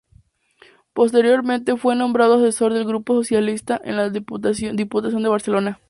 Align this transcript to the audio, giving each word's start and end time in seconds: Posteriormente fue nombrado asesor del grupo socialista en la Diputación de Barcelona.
Posteriormente 0.93 1.77
fue 1.77 1.95
nombrado 1.95 2.33
asesor 2.37 2.73
del 2.73 2.85
grupo 2.87 3.13
socialista 3.13 3.79
en 3.83 3.97
la 3.97 4.09
Diputación 4.09 4.75
de 4.75 5.29
Barcelona. 5.29 5.79